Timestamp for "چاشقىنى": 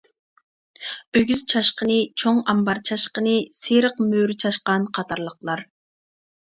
1.53-1.99, 2.91-3.37